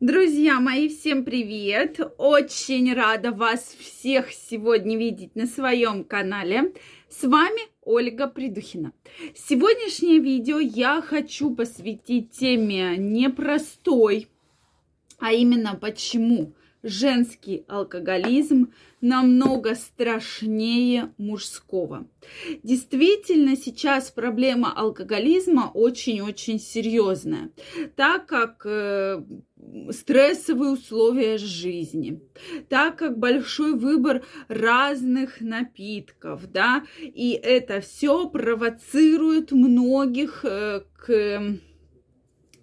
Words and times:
Друзья 0.00 0.60
мои, 0.60 0.90
всем 0.90 1.24
привет! 1.24 1.98
Очень 2.18 2.92
рада 2.92 3.32
вас 3.32 3.74
всех 3.80 4.30
сегодня 4.30 4.98
видеть 4.98 5.34
на 5.34 5.46
своем 5.46 6.04
канале. 6.04 6.74
С 7.08 7.26
вами 7.26 7.62
Ольга 7.80 8.26
Придухина. 8.26 8.92
Сегодняшнее 9.34 10.18
видео 10.18 10.58
я 10.58 11.00
хочу 11.00 11.54
посвятить 11.54 12.32
теме 12.32 12.98
непростой, 12.98 14.28
а 15.18 15.32
именно 15.32 15.74
почему 15.74 16.52
женский 16.82 17.64
алкоголизм 17.68 18.72
намного 19.00 19.74
страшнее 19.74 21.12
мужского. 21.18 22.08
Действительно, 22.62 23.56
сейчас 23.56 24.10
проблема 24.10 24.72
алкоголизма 24.72 25.70
очень-очень 25.72 26.58
серьезная, 26.58 27.50
так 27.94 28.26
как 28.26 28.62
э, 28.64 29.22
стрессовые 29.90 30.72
условия 30.72 31.38
жизни, 31.38 32.20
так 32.68 32.96
как 32.96 33.18
большой 33.18 33.74
выбор 33.74 34.24
разных 34.48 35.40
напитков, 35.40 36.50
да, 36.50 36.84
и 37.00 37.38
это 37.42 37.80
все 37.80 38.28
провоцирует 38.28 39.52
многих 39.52 40.44
э, 40.44 40.82
к 40.96 41.58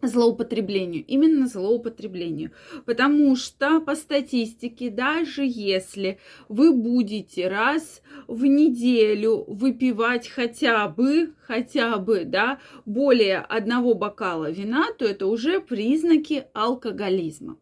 злоупотреблению, 0.08 1.04
именно 1.06 1.48
злоупотреблению. 1.48 2.52
Потому 2.86 3.36
что 3.36 3.80
по 3.80 3.96
статистике, 3.96 4.90
даже 4.90 5.44
если 5.46 6.20
вы 6.50 6.74
будете 6.74 7.48
раз 7.48 8.02
в 8.28 8.46
неделю 8.46 9.46
выпивать 9.48 10.28
хотя 10.28 10.88
бы, 10.88 11.34
хотя 11.42 11.98
бы, 11.98 12.26
да, 12.26 12.60
более 12.86 13.40
одного 13.40 13.94
бокала 13.94 14.50
вина, 14.50 14.88
то 14.98 15.06
это 15.06 15.28
уже 15.28 15.60
признаки 15.60 16.46
алкоголизма. 16.54 17.58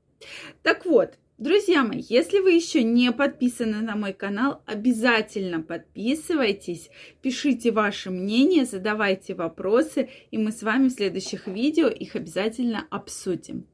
Так 0.63 0.85
вот, 0.85 1.16
Друзья 1.38 1.84
мои, 1.84 2.03
если 2.08 2.40
вы 2.40 2.52
еще 2.52 2.84
не 2.84 3.12
подписаны 3.12 3.82
на 3.82 3.96
мой 3.96 4.13
канал, 4.13 4.62
обязательно 4.68 5.62
подписывайтесь, 5.62 6.91
пишите 7.21 7.71
ваше 7.71 8.12
мнение, 8.12 8.65
задавайте 8.65 9.34
вопросы, 9.34 10.09
и 10.29 10.37
мы 10.37 10.52
с 10.52 10.62
вами 10.62 10.90
в 10.90 10.93
следующих 10.93 11.48
видео 11.48 11.87
их 11.87 12.15
обязательно 12.15 12.85
обсудим. 12.91 13.65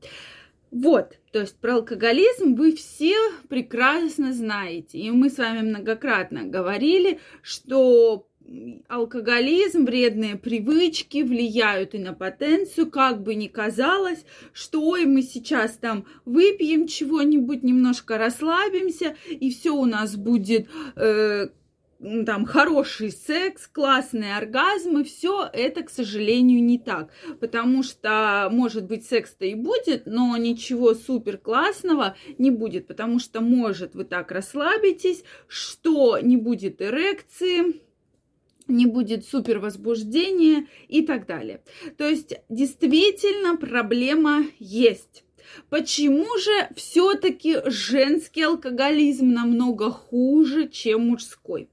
Вот, 0.72 1.18
то 1.32 1.42
есть 1.42 1.58
про 1.60 1.76
алкоголизм 1.76 2.56
вы 2.56 2.76
все 2.76 3.16
прекрасно 3.48 4.34
знаете. 4.34 4.98
И 5.00 5.12
мы 5.12 5.30
с 5.30 5.38
вами 5.38 5.62
многократно 5.62 6.44
говорили, 6.44 7.20
что 7.42 8.28
алкоголизм, 8.88 9.86
вредные 9.86 10.38
привычки 10.38 11.22
влияют 11.22 11.94
и 11.94 12.00
на 12.00 12.14
потенцию, 12.14 12.90
как 12.90 13.22
бы 13.22 13.36
ни 13.36 13.48
казалось, 13.48 14.26
что 14.54 14.82
ой, 14.82 15.06
мы 15.06 15.22
сейчас 15.22 15.78
там 15.78 16.06
выпьем 16.26 16.88
чего-нибудь, 16.88 17.64
немножко 17.64 18.18
расслабимся, 18.18 19.16
и 19.30 19.52
все 19.52 19.72
у 19.72 19.86
нас 19.86 20.16
будет 20.16 20.68
э, 20.96 21.48
там 22.00 22.46
хороший 22.46 23.12
секс, 23.12 23.68
классные 23.68 24.38
оргазмы, 24.38 25.04
все 25.04 25.50
это, 25.52 25.84
к 25.84 25.90
сожалению, 25.90 26.64
не 26.64 26.78
так. 26.78 27.10
Потому 27.40 27.84
что, 27.84 28.48
может 28.52 28.86
быть, 28.86 29.06
секс-то 29.06 29.46
и 29.46 29.56
будет, 29.56 30.06
но 30.06 30.38
ничего 30.38 30.94
супер 30.94 31.38
классного 31.38 32.16
не 32.38 32.52
будет, 32.52 32.88
потому 32.88 33.20
что, 33.20 33.42
может, 33.42 33.96
вы 33.96 34.06
так 34.06 34.32
расслабитесь, 34.32 35.24
что 35.48 36.20
не 36.20 36.38
будет 36.38 36.82
эрекции, 36.82 37.87
не 38.68 38.86
будет 38.86 39.26
супер 39.26 39.60
возбуждения 39.60 40.68
и 40.88 41.02
так 41.02 41.26
далее. 41.26 41.62
То 41.98 42.08
есть 42.08 42.34
действительно 42.50 43.58
проблема 43.58 44.46
есть. 44.60 45.24
Почему 45.70 46.38
же 46.38 46.70
все-таки 46.76 47.58
женский 47.66 48.44
алкоголизм 48.44 49.30
намного 49.32 49.92
хуже, 49.92 50.68
чем 50.68 51.08
мужской? 51.08 51.70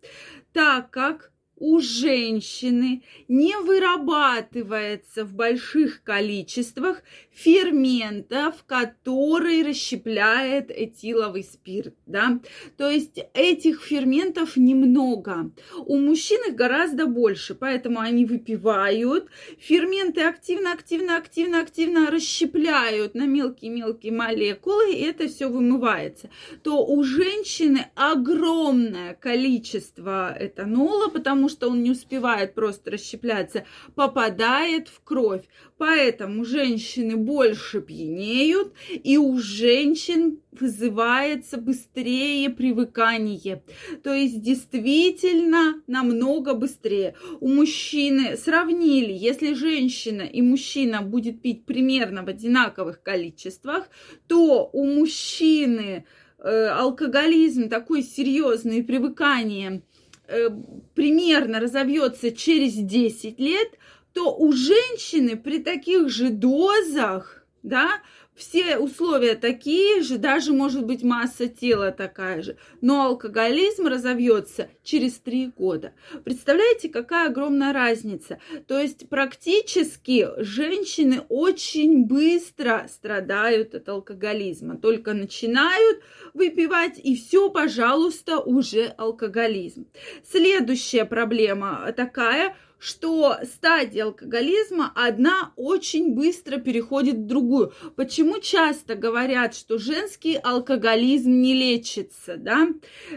Так 0.53 0.91
как 0.91 1.33
у 1.57 1.79
женщины 1.81 3.03
не 3.29 3.57
вырабатывается 3.59 5.25
в 5.25 5.35
больших 5.35 6.03
количествах 6.03 7.03
ферментов, 7.31 8.65
который 8.67 9.63
расщепляет 9.63 10.71
этиловый 10.71 11.45
спирт, 11.45 11.95
да, 12.07 12.41
то 12.77 12.91
есть 12.91 13.19
этих 13.35 13.83
ферментов 13.83 14.57
немного. 14.57 15.51
У 15.87 15.97
мужчин 15.97 16.41
их 16.49 16.55
гораздо 16.55 17.07
больше, 17.07 17.55
поэтому 17.55 18.01
они 18.01 18.25
выпивают, 18.25 19.29
ферменты 19.59 20.23
активно, 20.23 20.73
активно, 20.73 21.17
активно, 21.17 21.61
активно 21.61 22.11
расщепляют 22.11 23.15
на 23.15 23.27
мелкие-мелкие 23.27 24.13
молекулы, 24.13 24.93
и 24.93 25.03
это 25.03 25.29
все 25.29 25.49
вымывается. 25.49 26.31
То 26.63 26.85
у 26.85 27.03
женщины 27.03 27.87
огромное 27.95 29.15
количество 29.15 30.37
этанола, 30.39 31.09
потому 31.09 31.44
что 31.49 31.69
он 31.69 31.83
не 31.83 31.91
успевает 31.91 32.55
просто 32.55 32.91
расщепляться, 32.91 33.65
попадает 33.95 34.89
в 34.89 35.03
кровь. 35.03 35.45
Поэтому 35.79 36.45
женщины 36.45 37.17
больше 37.17 37.81
пьянеют, 37.81 38.73
и 38.91 39.19
у 39.19 39.39
женщин 39.39 40.41
вызывается 40.53 41.57
быстрее 41.59 42.49
привыкание. 42.51 43.63
То 44.03 44.13
есть 44.13 44.41
действительно 44.41 45.83
намного 45.87 46.55
быстрее. 46.55 47.15
У 47.41 47.49
мужчины 47.49 48.37
сравнили, 48.37 49.13
если 49.13 49.55
женщина 49.55 50.23
и 50.23 50.43
мужчина 50.43 51.03
будет 51.03 51.43
пить 51.43 51.65
примерно 51.65 52.23
в 52.23 52.29
одинаковых 52.29 53.03
количествах, 53.03 53.89
то 54.29 54.69
у 54.73 54.85
мужчины 54.85 56.05
э, 56.39 56.67
алкоголизм 56.69 57.69
такой 57.69 58.03
серьезный, 58.03 58.85
привыкание 58.85 59.83
э, 60.29 60.51
примерно 60.95 61.61
разовьется 61.61 62.31
через 62.33 62.75
10 62.75 63.39
лет, 63.39 63.69
то 64.13 64.35
у 64.35 64.53
женщины 64.53 65.37
при 65.37 65.59
таких 65.59 66.09
же 66.09 66.31
дозах, 66.31 67.45
да, 67.63 68.01
все 68.35 68.79
условия 68.79 69.35
такие 69.35 70.03
же, 70.03 70.19
даже 70.19 70.53
может 70.53 70.85
быть 70.85 71.03
масса 71.03 71.47
тела 71.49 71.93
такая 71.93 72.43
же, 72.43 72.57
но 72.81 73.07
алкоголизм 73.07 73.87
разовьется 73.87 74.69
через 74.83 75.15
три 75.15 75.47
года. 75.47 75.93
Представляете, 76.25 76.89
какая 76.89 77.29
огромная 77.29 77.73
разница? 77.73 78.39
То 78.67 78.79
есть 78.79 79.09
практически 79.09 80.29
женщины 80.39 81.23
очень 81.29 82.07
быстро 82.07 82.87
страдают 82.91 83.75
от 83.75 83.89
алкоголизма, 83.89 84.77
только 84.77 85.15
начинают 85.15 86.01
выпивать 86.33 86.99
и 87.03 87.17
все, 87.17 87.51
пожалуйста, 87.51 88.39
уже 88.41 88.87
алкоголизм. 88.87 89.87
Следующая 90.29 91.05
проблема 91.05 91.93
такая, 91.97 92.57
что 92.79 93.37
стадия 93.45 94.05
алкоголизма 94.05 94.93
одна 94.95 95.53
очень 95.57 96.15
быстро 96.15 96.59
переходит 96.59 97.17
в 97.17 97.27
другую. 97.27 97.73
Почему 97.97 98.41
часто 98.41 98.95
говорят, 98.95 99.55
что 99.55 99.79
женский 99.79 100.37
алкоголизм 100.37 101.31
не 101.31 101.55
лечится, 101.55 102.37
да? 102.37 102.69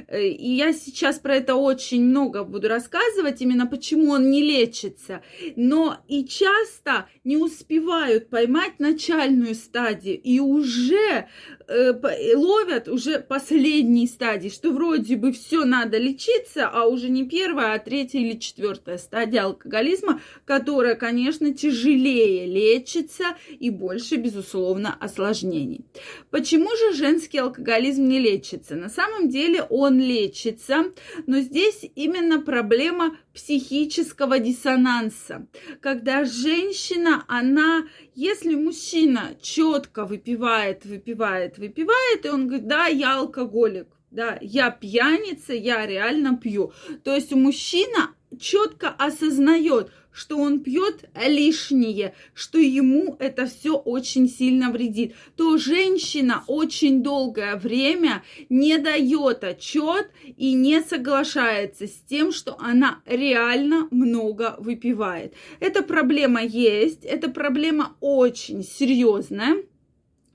Э, 0.07 0.25
и 0.25 0.55
я 0.55 0.73
сейчас 0.73 1.19
про 1.19 1.35
это 1.35 1.55
очень 1.55 2.03
много 2.03 2.43
буду 2.43 2.67
рассказывать, 2.67 3.41
именно 3.41 3.67
почему 3.67 4.11
он 4.11 4.29
не 4.29 4.41
лечится. 4.41 5.21
Но 5.55 5.97
и 6.07 6.25
часто 6.25 7.07
не 7.23 7.37
успевают 7.37 8.29
поймать 8.29 8.79
начальную 8.79 9.55
стадию 9.55 10.19
и 10.21 10.39
уже 10.39 11.27
э, 11.67 12.35
ловят 12.35 12.87
уже 12.87 13.19
последней 13.19 14.07
стадии, 14.07 14.49
что 14.49 14.71
вроде 14.71 15.15
бы 15.15 15.31
все 15.31 15.65
надо 15.65 15.97
лечиться, 15.97 16.69
а 16.69 16.85
уже 16.85 17.09
не 17.09 17.25
первая, 17.25 17.73
а 17.73 17.79
третья 17.79 18.19
или 18.19 18.39
четвертая 18.39 18.97
стадия 18.97 19.46
алкоголизма, 19.47 20.21
которая, 20.45 20.95
конечно, 20.95 21.53
тяжелее 21.53 22.45
лечится 22.45 23.35
и 23.49 23.69
больше, 23.69 24.15
безусловно, 24.15 24.95
осложнений. 24.99 25.85
Почему 26.29 26.69
же 26.75 26.97
женский 26.97 27.39
алкоголизм 27.39 28.07
не 28.07 28.19
лечится? 28.19 28.75
На 28.75 28.89
самом 28.89 29.29
деле 29.29 29.63
он 29.63 29.99
лечится, 29.99 30.85
но 31.25 31.39
здесь 31.39 31.85
именно 31.95 32.41
проблема 32.41 33.17
психического 33.33 34.39
диссонанса, 34.39 35.47
когда 35.81 36.25
женщина, 36.25 37.23
она, 37.27 37.87
если 38.15 38.55
мужчина 38.55 39.35
четко 39.41 40.05
выпивает, 40.05 40.85
выпивает, 40.85 41.57
выпивает, 41.57 42.25
и 42.25 42.29
он 42.29 42.47
говорит, 42.47 42.67
да, 42.67 42.87
я 42.87 43.17
алкоголик, 43.17 43.87
да, 44.11 44.37
я 44.41 44.71
пьяница, 44.71 45.53
я 45.53 45.85
реально 45.85 46.37
пью. 46.37 46.73
То 47.03 47.13
есть 47.13 47.33
мужчина 47.33 48.15
четко 48.39 48.89
осознает, 48.89 49.91
что 50.17 50.39
он 50.39 50.61
пьет 50.61 51.07
лишнее, 51.15 52.15
что 52.33 52.57
ему 52.57 53.15
это 53.19 53.45
все 53.45 53.75
очень 53.77 54.27
сильно 54.27 54.71
вредит, 54.71 55.13
то 55.35 55.59
женщина 55.59 56.43
очень 56.47 57.03
долгое 57.03 57.55
время 57.55 58.23
не 58.49 58.79
дает 58.79 59.43
отчет 59.43 60.09
и 60.25 60.53
не 60.53 60.81
соглашается 60.81 61.85
с 61.85 62.01
тем, 62.09 62.31
что 62.31 62.57
она 62.59 63.01
реально 63.05 63.87
много 63.91 64.55
выпивает. 64.57 65.35
Эта 65.59 65.83
проблема 65.83 66.41
есть, 66.43 67.05
эта 67.05 67.29
проблема 67.29 67.95
очень 67.99 68.63
серьезная. 68.63 69.57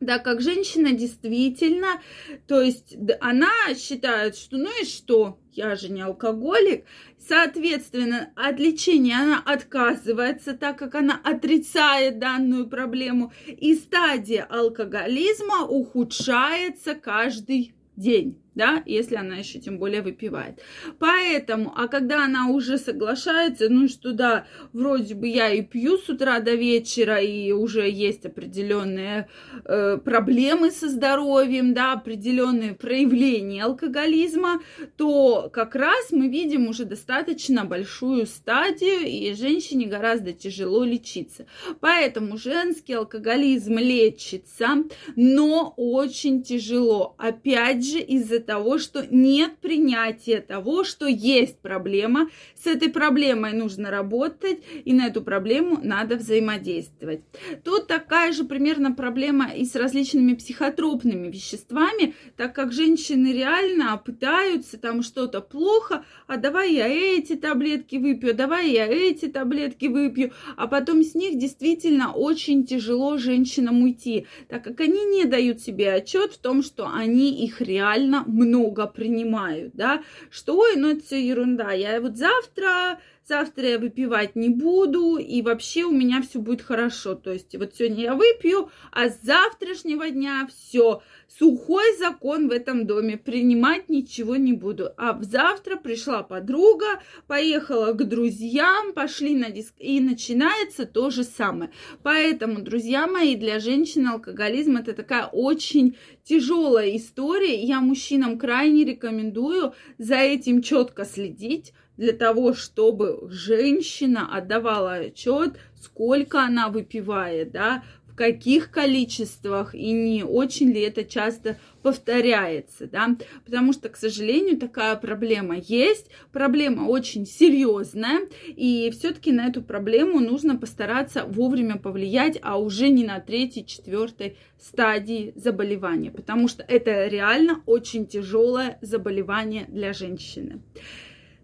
Так 0.06 0.24
как 0.24 0.40
женщина 0.40 0.92
действительно, 0.92 2.00
то 2.46 2.60
есть 2.60 2.96
она 3.20 3.50
считает, 3.76 4.36
что 4.36 4.56
ну 4.56 4.70
и 4.80 4.84
что, 4.84 5.38
я 5.52 5.76
же 5.76 5.88
не 5.88 6.02
алкоголик, 6.02 6.84
соответственно, 7.18 8.32
от 8.36 8.58
лечения 8.58 9.16
она 9.16 9.42
отказывается, 9.44 10.54
так 10.54 10.78
как 10.78 10.94
она 10.94 11.20
отрицает 11.22 12.18
данную 12.18 12.68
проблему, 12.68 13.32
и 13.46 13.74
стадия 13.74 14.44
алкоголизма 14.44 15.64
ухудшается 15.66 16.94
каждый 16.94 17.74
день 17.96 18.41
да, 18.54 18.82
если 18.86 19.16
она 19.16 19.36
еще 19.36 19.58
тем 19.58 19.78
более 19.78 20.02
выпивает. 20.02 20.60
Поэтому, 20.98 21.72
а 21.76 21.88
когда 21.88 22.24
она 22.24 22.48
уже 22.48 22.78
соглашается, 22.78 23.68
ну 23.68 23.88
что 23.88 24.12
да, 24.12 24.46
вроде 24.72 25.14
бы 25.14 25.28
я 25.28 25.50
и 25.50 25.62
пью 25.62 25.96
с 25.96 26.08
утра 26.08 26.40
до 26.40 26.54
вечера, 26.54 27.18
и 27.18 27.52
уже 27.52 27.88
есть 27.88 28.26
определенные 28.26 29.28
э, 29.64 29.98
проблемы 29.98 30.70
со 30.70 30.88
здоровьем, 30.88 31.72
да, 31.74 31.92
определенные 31.92 32.74
проявления 32.74 33.64
алкоголизма, 33.64 34.60
то 34.96 35.50
как 35.52 35.74
раз 35.74 36.12
мы 36.12 36.28
видим 36.28 36.68
уже 36.68 36.84
достаточно 36.84 37.64
большую 37.64 38.26
стадию, 38.26 39.00
и 39.06 39.32
женщине 39.34 39.86
гораздо 39.86 40.32
тяжело 40.32 40.84
лечиться. 40.84 41.46
Поэтому 41.80 42.36
женский 42.36 42.94
алкоголизм 42.94 43.78
лечится, 43.78 44.84
но 45.16 45.72
очень 45.76 46.42
тяжело. 46.42 47.14
Опять 47.18 47.86
же, 47.86 47.98
из-за 47.98 48.41
того, 48.46 48.78
что 48.78 49.06
нет 49.10 49.56
принятия 49.58 50.40
того, 50.40 50.84
что 50.84 51.06
есть 51.06 51.58
проблема. 51.58 52.28
С 52.54 52.66
этой 52.66 52.88
проблемой 52.88 53.52
нужно 53.52 53.90
работать, 53.90 54.58
и 54.84 54.92
на 54.92 55.06
эту 55.06 55.22
проблему 55.22 55.78
надо 55.82 56.16
взаимодействовать. 56.16 57.20
Тут 57.64 57.86
такая 57.86 58.32
же 58.32 58.44
примерно 58.44 58.92
проблема 58.92 59.50
и 59.52 59.64
с 59.64 59.74
различными 59.74 60.34
психотропными 60.34 61.28
веществами, 61.28 62.14
так 62.36 62.54
как 62.54 62.72
женщины 62.72 63.32
реально 63.32 64.00
пытаются 64.04 64.78
там 64.78 65.02
что-то 65.02 65.40
плохо, 65.40 66.04
а 66.26 66.36
давай 66.36 66.74
я 66.74 66.88
эти 66.88 67.36
таблетки 67.36 67.96
выпью, 67.96 68.30
а 68.30 68.34
давай 68.34 68.70
я 68.70 68.86
эти 68.86 69.26
таблетки 69.26 69.86
выпью, 69.86 70.32
а 70.56 70.66
потом 70.66 71.02
с 71.02 71.14
них 71.14 71.38
действительно 71.38 72.12
очень 72.12 72.64
тяжело 72.66 73.16
женщинам 73.18 73.82
уйти, 73.82 74.26
так 74.48 74.64
как 74.64 74.80
они 74.80 75.04
не 75.04 75.24
дают 75.24 75.60
себе 75.60 75.92
отчет 75.92 76.32
в 76.32 76.38
том, 76.38 76.62
что 76.62 76.88
они 76.92 77.44
их 77.44 77.60
реально 77.60 78.24
много 78.32 78.86
принимают, 78.86 79.74
да, 79.74 80.02
что, 80.30 80.58
ой, 80.58 80.76
ну 80.76 80.90
это 80.90 81.04
все 81.04 81.24
ерунда, 81.24 81.72
я 81.72 82.00
вот 82.00 82.16
завтра, 82.16 82.98
завтра 83.28 83.68
я 83.68 83.78
выпивать 83.78 84.36
не 84.36 84.48
буду, 84.48 85.16
и 85.16 85.42
вообще 85.42 85.84
у 85.84 85.92
меня 85.92 86.22
все 86.22 86.38
будет 86.38 86.62
хорошо, 86.62 87.14
то 87.14 87.32
есть 87.32 87.54
вот 87.56 87.74
сегодня 87.74 88.02
я 88.04 88.14
выпью, 88.14 88.70
а 88.90 89.08
с 89.08 89.20
завтрашнего 89.22 90.10
дня 90.10 90.48
все, 90.52 91.02
сухой 91.28 91.96
закон 91.98 92.48
в 92.48 92.52
этом 92.52 92.86
доме, 92.86 93.16
принимать 93.16 93.88
ничего 93.88 94.36
не 94.36 94.52
буду. 94.52 94.90
А 94.96 95.18
завтра 95.22 95.76
пришла 95.76 96.22
подруга, 96.22 97.02
поехала 97.26 97.92
к 97.92 98.06
друзьям, 98.06 98.92
пошли 98.92 99.34
на 99.34 99.50
диск, 99.50 99.74
и 99.78 100.00
начинается 100.00 100.84
то 100.86 101.10
же 101.10 101.24
самое. 101.24 101.70
Поэтому, 102.02 102.60
друзья 102.60 103.06
мои, 103.06 103.36
для 103.36 103.60
женщин 103.60 104.06
алкоголизм 104.08 104.76
это 104.76 104.92
такая 104.92 105.26
очень 105.26 105.96
тяжелая 106.24 106.96
история. 106.96 107.62
Я 107.62 107.80
мужчинам 107.80 108.38
крайне 108.38 108.84
рекомендую 108.84 109.74
за 109.98 110.16
этим 110.16 110.62
четко 110.62 111.04
следить, 111.04 111.72
для 111.96 112.12
того, 112.12 112.54
чтобы 112.54 113.28
женщина 113.30 114.28
отдавала 114.34 114.94
отчет, 114.94 115.56
сколько 115.80 116.42
она 116.42 116.68
выпивает, 116.68 117.52
да, 117.52 117.82
в 118.12 118.14
каких 118.14 118.70
количествах 118.70 119.74
и 119.74 119.90
не 119.90 120.22
очень 120.22 120.70
ли 120.70 120.82
это 120.82 121.02
часто 121.02 121.58
повторяется, 121.82 122.86
да, 122.86 123.16
потому 123.46 123.72
что, 123.72 123.88
к 123.88 123.96
сожалению, 123.96 124.58
такая 124.58 124.96
проблема 124.96 125.56
есть, 125.56 126.10
проблема 126.30 126.88
очень 126.88 127.24
серьезная, 127.24 128.28
и 128.48 128.90
все-таки 128.90 129.32
на 129.32 129.46
эту 129.46 129.62
проблему 129.62 130.20
нужно 130.20 130.58
постараться 130.58 131.24
вовремя 131.24 131.78
повлиять, 131.78 132.38
а 132.42 132.58
уже 132.58 132.90
не 132.90 133.04
на 133.04 133.18
третьей, 133.18 133.64
четвертой 133.64 134.36
стадии 134.60 135.32
заболевания, 135.34 136.10
потому 136.10 136.48
что 136.48 136.62
это 136.62 137.06
реально 137.06 137.62
очень 137.64 138.06
тяжелое 138.06 138.78
заболевание 138.82 139.64
для 139.68 139.94
женщины. 139.94 140.60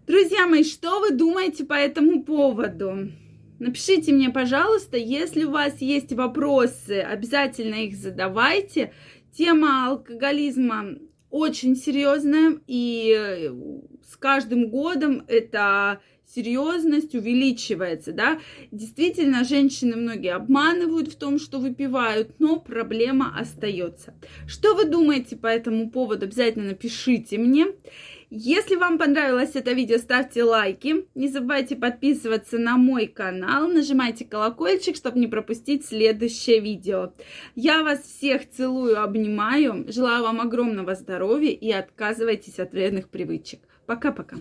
Друзья 0.09 0.47
мои, 0.47 0.63
что 0.63 1.01
вы 1.01 1.11
думаете 1.11 1.65
по 1.65 1.75
этому 1.75 2.23
поводу? 2.23 3.11
Напишите 3.59 4.11
мне, 4.11 4.31
пожалуйста, 4.31 4.97
если 4.97 5.43
у 5.43 5.51
вас 5.51 5.81
есть 5.81 6.11
вопросы, 6.13 7.01
обязательно 7.01 7.75
их 7.75 7.95
задавайте. 7.95 8.91
Тема 9.37 9.85
алкоголизма 9.85 10.95
очень 11.29 11.75
серьезная, 11.75 12.57
и 12.65 13.51
с 14.03 14.17
каждым 14.17 14.71
годом 14.71 15.25
эта 15.27 16.01
серьезность 16.25 17.13
увеличивается, 17.13 18.11
да. 18.11 18.39
Действительно, 18.71 19.43
женщины 19.43 19.95
многие 19.95 20.33
обманывают 20.33 21.09
в 21.09 21.17
том, 21.17 21.37
что 21.37 21.59
выпивают, 21.59 22.39
но 22.39 22.59
проблема 22.59 23.37
остается. 23.39 24.15
Что 24.47 24.73
вы 24.73 24.85
думаете 24.85 25.35
по 25.35 25.45
этому 25.45 25.91
поводу? 25.91 26.25
Обязательно 26.25 26.69
напишите 26.69 27.37
мне. 27.37 27.67
Если 28.31 28.75
вам 28.75 28.99
понравилось 28.99 29.55
это 29.55 29.71
видео, 29.71 29.97
ставьте 29.97 30.43
лайки. 30.43 31.07
Не 31.15 31.29
забывайте 31.29 31.75
подписываться 31.75 32.59
на 32.59 32.77
мой 32.77 33.07
канал. 33.07 33.67
Нажимайте 33.67 34.23
колокольчик, 34.23 34.95
чтобы 34.95 35.17
не 35.17 35.25
пропустить 35.25 35.87
следующее 35.87 36.59
видео. 36.59 37.11
Я 37.55 37.81
вас 37.81 38.01
всех 38.01 38.47
целую, 38.47 39.01
обнимаю. 39.01 39.85
Желаю 39.91 40.21
вам 40.21 40.41
огромного 40.41 40.93
здоровья 40.93 41.49
и 41.49 41.71
отказывайтесь 41.71 42.59
от 42.59 42.71
вредных 42.71 43.09
привычек. 43.09 43.61
Пока-пока. 43.87 44.37